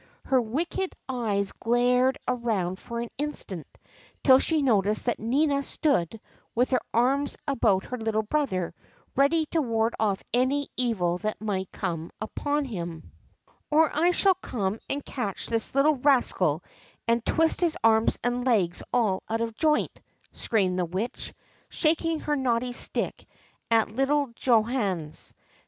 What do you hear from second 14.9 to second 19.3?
catch this little rascal and twist his arms and legs all